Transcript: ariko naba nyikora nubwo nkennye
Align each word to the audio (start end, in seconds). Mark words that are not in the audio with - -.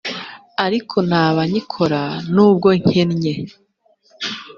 ariko 0.65 0.95
naba 1.09 1.41
nyikora 1.51 2.01
nubwo 2.33 2.69
nkennye 2.81 3.33